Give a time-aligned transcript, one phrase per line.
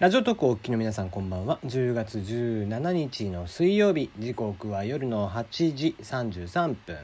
[0.00, 1.58] ラジオトークお聞きの皆さんこんばんは。
[1.66, 4.08] 10月17日の水曜日。
[4.18, 6.96] 時刻は夜の8時33分。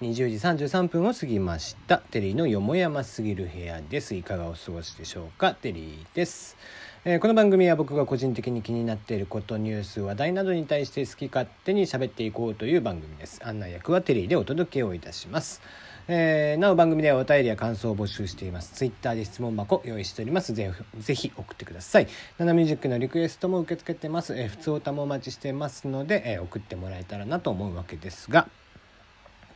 [0.00, 0.14] 20
[0.54, 1.98] 時33分を過ぎました。
[1.98, 4.14] テリーのよもやますぎる部屋です。
[4.14, 5.54] いかがお過ごしでしょうか？
[5.54, 6.56] テリーです、
[7.04, 13.40] えーこの番組は僕が個人的に気になっていることニュース話題などに対して好き勝手に喋っていこうという番組です。
[13.44, 15.60] 案内役はテリーでお届けをいたします。
[16.06, 18.74] えーなお番組ではお便りや感想を募集しています。
[18.74, 20.52] ツイッターで質問箱用意しております。
[20.52, 22.08] ぜひぜひ送ってください。
[22.36, 28.48] ナナミュージックのリクエストも受け付けてます、えー普通歌もお待ちしてますので、えー送ってもらえたらなと思うわけですが。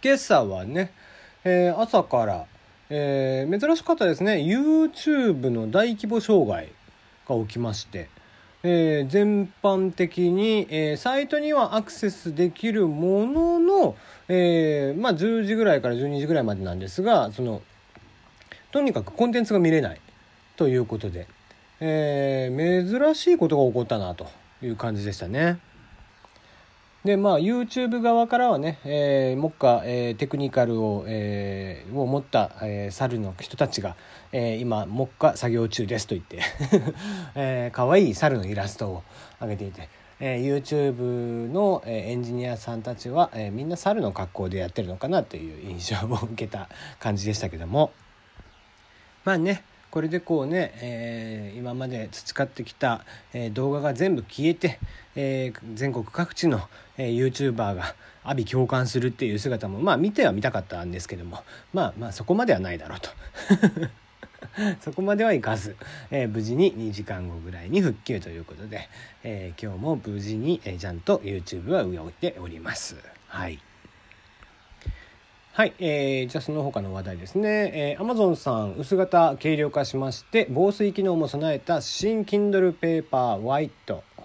[0.02, 0.90] 今朝はね、
[1.44, 2.46] えー朝から、
[2.88, 4.36] えー珍しかったですね。
[4.36, 6.72] YouTube の大規模障害
[7.28, 8.08] が起きまして、
[8.62, 13.96] えー全般的に、えーサイトにはアクセスできるものの、
[14.28, 17.62] えーまあ、10時ぐらいから12時ぐらいまでなんですがその
[18.70, 20.00] とにかくコンテンツが見れない
[20.56, 21.26] ということで、
[21.80, 24.26] えー珍しいことが起こったなと
[24.62, 25.58] いう感じでしたね。
[27.04, 33.96] でまあ YouTube 側からはね、えー、目下、えーテクニカルを,、えーを持った、えー猿の人たちが、
[34.32, 36.40] えー今目下作業中ですと言って、
[37.34, 39.02] えー、かわいい猿のイラストを
[39.40, 39.88] 上げていて、
[40.20, 47.92] えー YouTube の、えーエンジニアさんたちは、えーみんな猿の格好でやってるのかなという印象を受けた感じでしたけども
[49.24, 54.78] まあねこれでこうね、えー今まで培ってきた、えー動画が全部消えて、
[55.16, 56.60] えー全国各地の、
[56.96, 63.10] えー、YouTuber が阿鼻共感するっていう姿もまあ見ては見たかったんですけどもまあまあそこまではないだろうと。
[64.80, 65.76] そこまではいかず、
[66.10, 68.88] えー無事に2時間後ぐらいに復旧ということで、
[69.24, 72.96] えー今日も無事に、えーちゃんと YouTube は動いております。
[73.26, 73.58] はい。
[75.52, 83.42] はい、えーじゃあその他の話題ですね、えー、Amazon さん薄型軽量化しまして防水機能も備えた新 Kindle ペーパー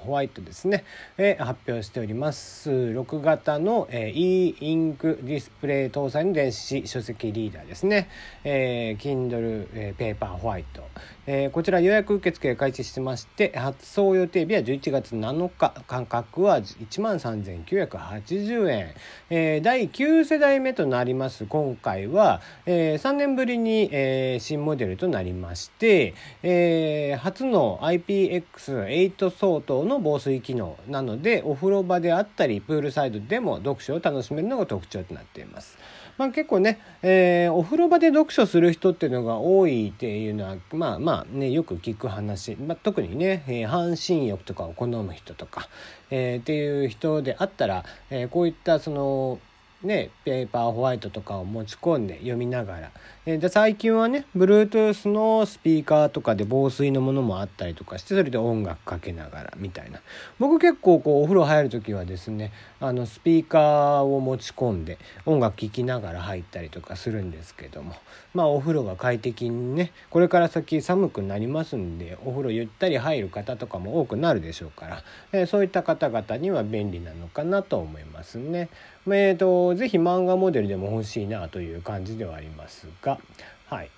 [0.03, 0.83] ホワイトですね、
[1.17, 2.69] えー発表しております。
[2.69, 8.09] 6型の、えー e インクディスプレイ搭載の電子書籍リーダーですね、
[8.43, 10.83] えー Kindle えーペーパーホワイト、
[11.25, 18.93] えーこちら予約受付開始してまして発送予定日は11月7日価格は1万3980円、
[19.29, 35.77] えー第9世代目となります今回は、え3年ぶりに、えー新モデルとなりまして、えー初の IPX8 相当の防水機能なのでお風呂場であったりプールサイドでも読書を楽しめるのが特徴となっています。
[36.17, 45.69] まあ、結構ね、えーお風呂場で読書する人っていうのが多いっていうのはまあまあまあねよく聞く話、まあ、特にね、えー半身浴とかを好む人とか、
[46.09, 49.39] えーっていう人であったら、えーこういったその
[49.83, 52.91] ね、ペーパーホワイトとかを持ち込んで読みながら、
[53.25, 60.01] えで最近はね Bluetooth のスピーカーとかで防水のものもあったりとかしてそれで音楽かけながらみたいな。
[60.39, 62.51] 僕結構こうお風呂入る時はですね
[62.81, 67.95] あのスピーカーを持ち込んで音楽聴きながら入ったりとかするんですけども。
[68.33, 78.69] まあお風呂が快適にねこれから先寒くなりますんでお風呂ゆったり入る方とかも多くなるでしょうから、えそういった方々には便利なのかなと思いますね。
[79.07, 83.19] えー、とぜひ漫画モデルでも欲しいなという感じではありますが。
[83.67, 83.89] はい。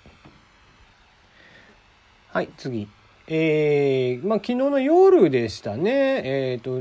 [2.32, 2.88] はい次。
[3.28, 6.78] えーまあ、昨日の夜でしたね、えーと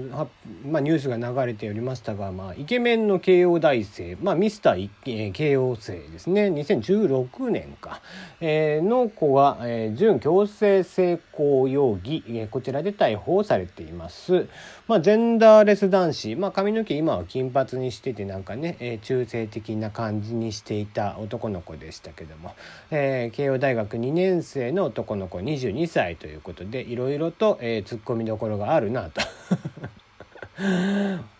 [0.70, 6.50] まあ、ニュースが流れておりましたが、まあ、イケメンの慶応大生、まあ、ミスター、えー慶応生ですね。
[6.50, 8.00] 2016年か、
[8.42, 14.48] えーの子が、えー準強制性交容疑、えーこちらで逮捕されています、
[14.88, 22.54] まあ、ジェンダーレス男子、まあ、髪の毛今は金髪にしててなんかね、えー中性的な感じにしていた男の子でしたけども、
[22.92, 29.22] えー慶応大学2年生の男の子22歳といういうことでいろいろと、えー、突っ込みどころがあるなと。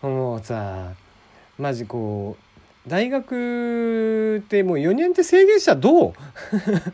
[0.06, 0.94] もうさ。
[1.58, 2.36] マジこ
[2.86, 6.12] う大学ってもう4年って制限したらどう？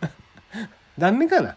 [0.98, 1.56] ダメかな、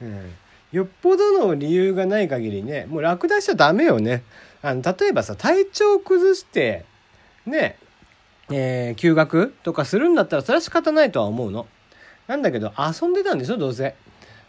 [0.00, 0.32] うん、
[0.70, 4.22] よっぽどの理由がない限りねもう落第しちゃダメよね。
[4.60, 6.84] あの例えばさ体調崩して
[7.46, 7.76] ね
[8.50, 11.66] えー休学とかするんだったらそれは仕方ないとは思うの。
[12.28, 13.94] なんだけど遊んでたんでしょどうせ。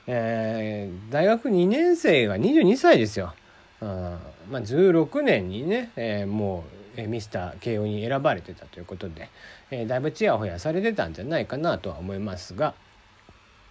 [0.08, 3.34] えー大学2年生が22歳ですよ。
[3.82, 3.90] うん
[4.50, 6.64] まあ、16年にね、えーも
[6.98, 9.30] う、えーミスター慶応に選ばれてたということで、
[9.72, 12.74] えーだいぶちやほやされてたんじゃないかなとは思いますが。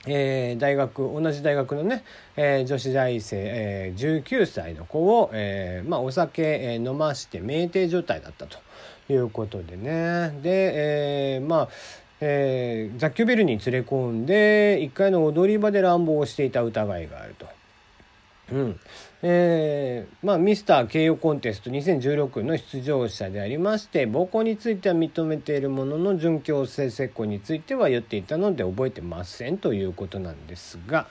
[0.06, 2.02] えー大学同じ大学のね、
[2.36, 8.58] えー女子大生、えー19歳の子を、えーまあ、お酒、えー飲まして酩酊状態だったと
[9.08, 10.72] いうことでねで、
[11.36, 11.68] えーまあ
[12.24, 17.46] えー雑居ビルに連れ込んで1階の踊り場で乱暴をしていた疑いがあると。
[18.52, 18.80] うん
[19.22, 31.06] えーまあ、ミスター慶応コンテスト2016の出場者でありまして暴行については認めているものの準強制施行については言っていたので覚えてませんということなんですが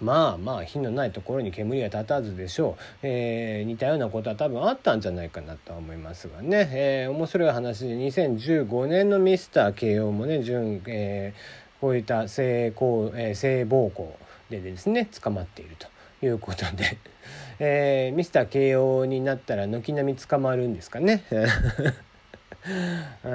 [0.00, 14.16] まあまあ火のないところに煙は立たずでしょう、えー、似たようなことは多分あったんじゃないかなとは思いますがね、えー、面白い話で2015年のミスター慶応もね準、えー、こういった性交、えー、性暴行
[14.50, 15.88] でですね捕まっていると。
[16.22, 16.98] いうことで、
[17.60, 21.24] えー、ミスター慶応になったら軒並み捕まるんですかね。
[23.24, 23.28] う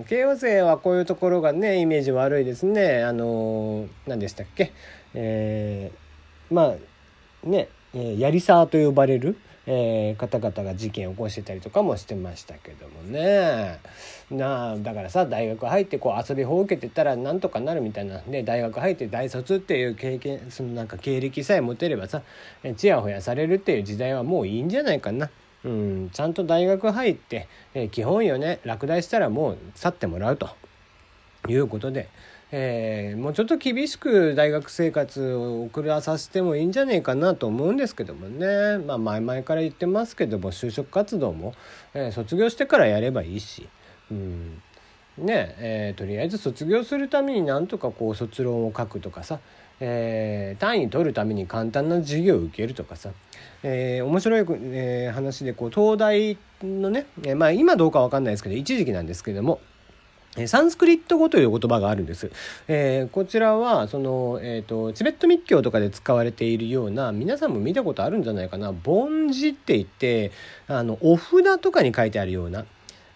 [0.00, 3.02] ん、慶応生はこういうところがねイメージ悪いですね。
[3.02, 4.72] あの何でしたっけ、
[5.14, 6.07] えー、
[6.50, 6.74] ま
[7.44, 9.36] あね、えー、やりさーと呼ばれる
[9.70, 13.78] えー、方々が事件を起こしてたりとかもしてましたけどもね
[14.30, 22.22] なあだからさ大学入ってこう遊びほうけてたらなんとかなるみたいなで大学入って大卒っていう経験そのなんか経歴さえ持てればさ
[22.78, 25.30] ちやほやされるっていう時代はもういいんじゃないかな。
[25.64, 30.48] うん、ちゃんと大学入って、えー、基本よね落第したらもう去ってもらうと
[31.48, 32.08] いうことで、
[32.50, 41.54] えー、もうちょっと厳しく大学生活を送らさせてもいいんじゃねえかなと思うんですけどもね、まあ、前々から言ってますけども就職活動も、
[41.92, 43.68] えー、卒業してからやればいいし、
[44.10, 44.62] うん。
[45.18, 49.40] ねえー、とりあえず卒業するためになんとかこう卒論を書くとかさ、
[49.80, 53.10] えー、単位取るために簡単な授業を受けるとかさ、
[53.62, 59.60] えー、面白い、えー、話でこう東大のね、え、まあ今どうか分かんないですけど一時期なんですけども。
[60.46, 62.30] サンスクリット語という言葉があるんです。
[62.68, 68.72] えー、こちらはその、えーと、チベット密教とかで使われているような皆さんも見たことあるんじゃないかな。
[68.72, 70.32] 梵字って言って
[70.68, 72.64] あのお札とかに書いてあるような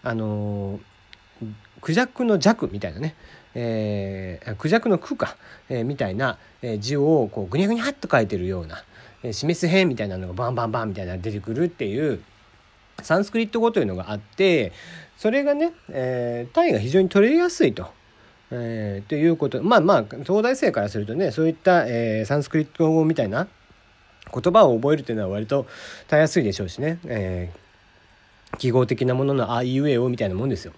[0.03, 0.79] あの
[1.81, 3.15] クジャクの弱みたいなね、
[3.55, 5.35] えー、クジャクの句か、
[5.69, 8.83] えー、みたいな、え字をこうぐにゃぐにゃっと書いてるような、
[9.21, 12.23] えー、示す辺みたいなのがバンバンバンみたいな出てくるっていう
[13.01, 14.71] サンスクリット語というのがあって
[15.23, 17.87] それがね、えー、単位が非常に取れやすいと。
[18.51, 23.47] えー、ということまあまあ東大生からするとねそういった、えー、サンスクリット語みたいな
[24.33, 25.65] 言葉を覚えるっていうのは割と
[26.09, 30.73] たやすいでしょうしね、えー、記号的なものの「あいうえお」みたいなもんですよ。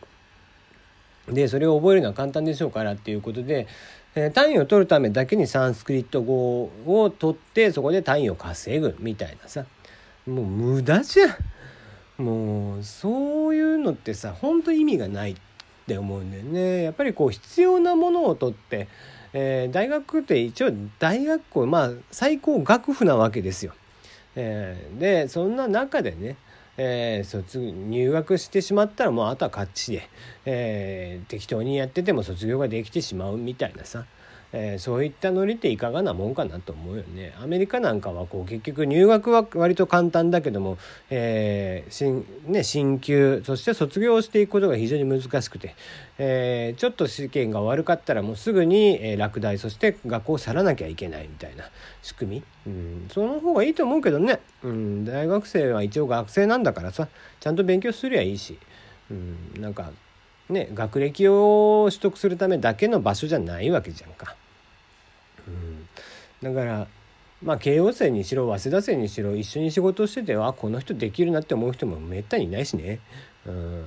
[1.28, 3.66] でそれを覚えるのは簡単でしょうからっていうことで、
[4.14, 9.66] えー、単位を取るためだけにサンスクリット語を取ってそこで単位を稼ぐみたいなさ
[10.28, 11.36] もう無駄じゃん。
[12.18, 15.36] もうそういうのってさ本当意味がないっ
[15.88, 18.88] て思うんだよねやっぱりこう必要なものを取って、
[19.34, 23.74] えー、大学って一応大学校まあ最高学府なわけですよ。
[24.38, 26.38] えー、でそんな中でね
[26.78, 30.10] えー、卒入学してしまったらもうあとは勝ちで、
[30.46, 34.06] えー、適当にやってても卒業ができてしまうみたいなさ、
[34.54, 37.34] えー、そういったノリっていかがなもんかなと思うよね。
[37.42, 40.78] アメリカなんかはこう結局入学は割と簡単だけども、
[41.10, 45.76] えー新ね、進級そして卒業していくことが非常に難しくて、
[46.18, 51.66] えー、ちょっと試験が悪かったらもうすぐに、え落第そして学校を去らなきゃいけないみたいな
[52.02, 57.08] 仕組み、うん、その方がいいと思うけどね、うん、大学生は一応学生なんだからさ
[57.40, 58.58] ちゃんと勉強すりゃいいし、
[59.12, 59.92] うん、なんか
[60.50, 64.36] ね学歴を取得するためだけの場所じゃないわけじゃんか。
[65.48, 65.88] うん
[66.42, 66.88] だから
[67.44, 73.00] まあ慶応生にしろ早稲田生にしろ一緒に仕事しててあこの人できるなって思う人もめったにいないしね。
[73.46, 73.86] うん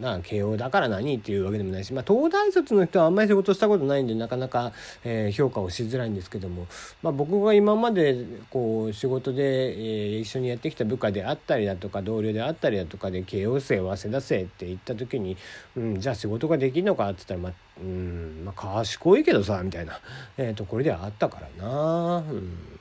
[0.00, 4.72] な慶応だから何っていうわけでもないし、まあ、東大卒の人はあんまり仕事したことないんでなかなか、
[5.04, 6.66] えー、評価をしづらいんですけども、
[7.02, 15.36] まあ、僕が今までこう仕事で、えー、一緒にやってきた部下であったりだとか同僚であったりだとかで慶応生早稲田生って言った時に、
[15.76, 20.00] うん、じゃあ仕事ができるのかって言ったら、まあうんまあ、賢いけどさみたいな、
[20.38, 22.18] えー、ところではあったからな。
[22.18, 22.76] うん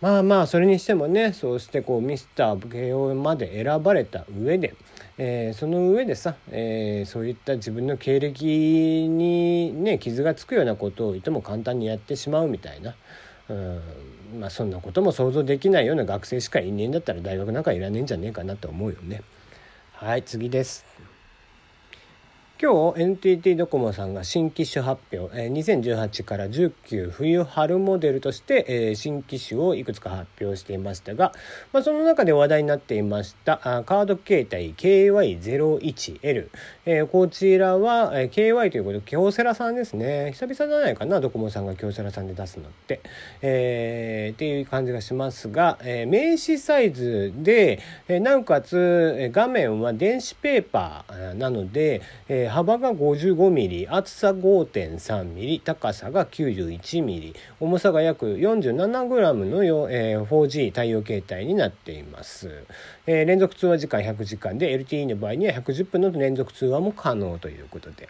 [0.00, 4.74] まあまあそれにしてもねそうしてこうミスター慶応まで選ばれた上で、
[5.18, 12.94] えー、その上でさ、えー、そういった自分の経歴にね傷がつくようなことをいとも簡単にやってしまうみたいな、
[13.48, 13.80] うん
[14.40, 19.22] まあ、そんなことも想像できないような学生しかいねえんだったら大学なんかいらねえんじゃねえかなと思うよね。
[19.94, 20.84] はい次です。
[22.58, 31.34] 今日 NTT ドコモさんが新機種発表、2018から19冬春モデルとして、新機種をいくつか発表していましたが、
[31.74, 36.48] まあ、その中で話題になっていましたカード形態 KY01L、
[37.08, 40.32] こちらは、KY ということで京セラさんですね。
[40.32, 43.02] 久々じゃないかなドコモさんが京セラさんで出すのって、
[43.42, 62.64] えー、っていう感じがしますが、名刺サイズで、なおかつ画面は電子ペーパーなので、えー幅が 55mm 厚さ 5.3mm 高さが 91mm 重さが約 47g のよ、えー、4G 対応形態になっています、
[63.06, 68.08] えー、連続通話時間100時間で LTE の場合には110分の連続通話も可能ということで。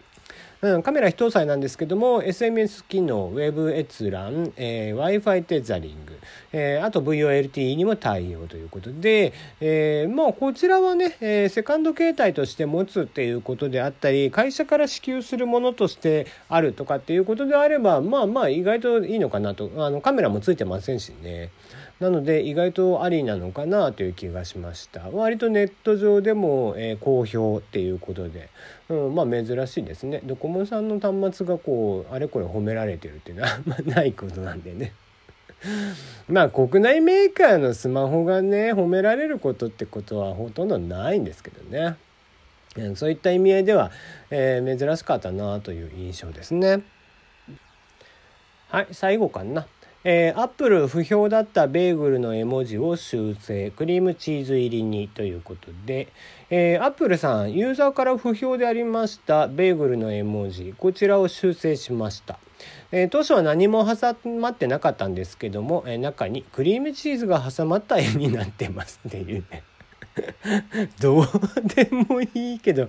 [0.61, 6.19] うん、カメラ一搭載なんですけども SMS 機能ウェブ閲覧、えー、w i f i テザリング、
[6.51, 21.51] えー、あと VOLTE にも対応ということで、えー、まあこちらはね、えー、セカンド形態として持つっていうことであったり会社から支給するものとしてあるとかっていうことであればまあまあ意外といいのかなとあのカメラもついてませんしね。
[21.99, 25.09] なので意外とありなのかなという気がしました。
[25.11, 28.49] 割とネット上でも、え、好評っていうことで、
[28.89, 30.21] うん、まあ珍しいですね。
[30.23, 34.93] ドコモさんの端末がこうあれこれ褒められてるっていうのは あんまないことなんでね。
[36.29, 41.95] まあ国内メーカーのスマホがね褒められることってことはほとんどないんですけどね。
[42.95, 43.89] そういった意味合いでは、
[44.29, 46.83] えー、珍しかったなという印象ですね。
[48.69, 49.65] はい最後かな。
[50.09, 53.71] えー、アップル不評だったベーグルの絵文字を修正。
[53.71, 56.07] クリームチーズ入りにということで、
[56.49, 59.49] えー、アップルさんユーザーから不評でありました。
[59.49, 62.39] ベーグルの絵文字こちらを修正しました、
[62.93, 69.63] えー、当初は何も挟まってなかったんですけども、え、中にクリームチーズが挟まった絵になってますっていうね。
[70.99, 71.25] どう
[71.75, 72.87] でもいいけど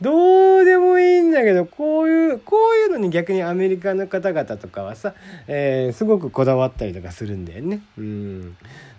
[0.00, 5.14] どうでもいいんだけどこういうこういうのに逆にアメリカの方々とかはさ、
[5.46, 7.80] えー、すごくこだわったりとかするんだよね。
[7.98, 8.56] うん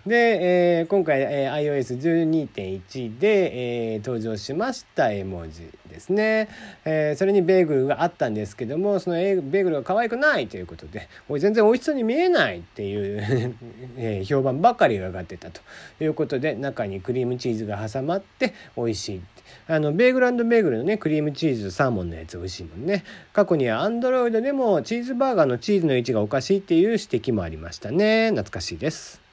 [0.08, 6.48] で、えー、今回、えー、iOS12.1 で、えー、登場しました絵文字ですね、
[6.84, 13.54] えー、それにベーグルがあったんですけどもそのベーグルが可愛くないということで全然美味しそうに見えないっていう
[13.96, 15.60] え、評判ばかりが上がってたと
[16.00, 19.20] いうことで中にクリームチーズが挟まって美味しい
[19.66, 23.04] あのベーグルベーグルのねクリームチーズサーモンのやつ美味しいもんね。
[23.32, 28.30] 過去にはアンドロイドでもチーズバーガーのチーズの位置がおかしいっていう指摘もありましたね。
[28.30, 29.27] 懐かしいです。